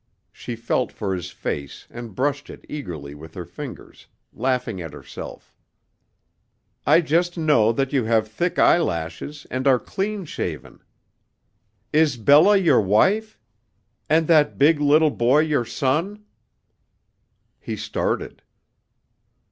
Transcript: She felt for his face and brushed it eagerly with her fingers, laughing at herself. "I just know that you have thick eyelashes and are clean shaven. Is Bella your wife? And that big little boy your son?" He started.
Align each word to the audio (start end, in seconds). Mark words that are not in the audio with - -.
She 0.31 0.55
felt 0.55 0.91
for 0.91 1.13
his 1.13 1.29
face 1.29 1.85
and 1.91 2.15
brushed 2.15 2.49
it 2.49 2.65
eagerly 2.67 3.13
with 3.13 3.35
her 3.35 3.45
fingers, 3.45 4.07
laughing 4.33 4.81
at 4.81 4.93
herself. 4.93 5.53
"I 6.87 7.01
just 7.01 7.37
know 7.37 7.71
that 7.71 7.93
you 7.93 8.05
have 8.05 8.27
thick 8.27 8.57
eyelashes 8.57 9.45
and 9.51 9.67
are 9.67 9.77
clean 9.77 10.25
shaven. 10.25 10.79
Is 11.93 12.17
Bella 12.17 12.57
your 12.57 12.81
wife? 12.81 13.39
And 14.09 14.25
that 14.25 14.57
big 14.57 14.79
little 14.79 15.11
boy 15.11 15.41
your 15.41 15.65
son?" 15.65 16.25
He 17.59 17.75
started. 17.75 18.41